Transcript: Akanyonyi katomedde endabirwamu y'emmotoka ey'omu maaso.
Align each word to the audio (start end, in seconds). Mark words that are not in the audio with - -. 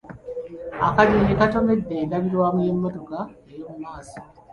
Akanyonyi 0.87 1.33
katomedde 1.39 1.93
endabirwamu 2.01 2.59
y'emmotoka 2.65 3.19
ey'omu 3.51 3.75
maaso. 3.83 4.19